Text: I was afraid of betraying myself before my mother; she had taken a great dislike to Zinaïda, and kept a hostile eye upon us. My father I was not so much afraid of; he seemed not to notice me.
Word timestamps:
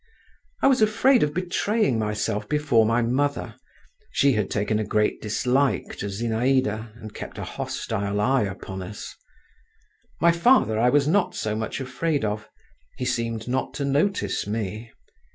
I 0.63 0.67
was 0.67 0.81
afraid 0.81 1.21
of 1.21 1.31
betraying 1.31 1.99
myself 1.99 2.49
before 2.49 2.87
my 2.87 3.03
mother; 3.03 3.53
she 4.09 4.33
had 4.33 4.49
taken 4.49 4.79
a 4.79 4.83
great 4.83 5.21
dislike 5.21 5.95
to 5.97 6.07
Zinaïda, 6.07 6.91
and 6.99 7.13
kept 7.13 7.37
a 7.37 7.43
hostile 7.43 8.19
eye 8.19 8.41
upon 8.45 8.81
us. 8.81 9.15
My 10.19 10.31
father 10.31 10.79
I 10.79 10.89
was 10.89 11.07
not 11.07 11.35
so 11.35 11.55
much 11.55 11.79
afraid 11.79 12.25
of; 12.25 12.49
he 12.97 13.05
seemed 13.05 13.47
not 13.47 13.75
to 13.75 13.85
notice 13.85 14.47
me. 14.47 14.91